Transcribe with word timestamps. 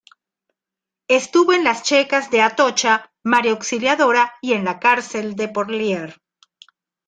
Estuvo 1.09 1.53
en 1.53 1.63
las 1.63 1.83
checas 1.83 2.31
de 2.31 2.41
Atocha, 2.41 3.11
María 3.23 3.51
Auxiliadora 3.51 4.33
y 4.41 4.53
en 4.53 4.65
la 4.65 4.79
Cárcel 4.79 5.35
de 5.35 5.47
Porlier. 5.47 6.19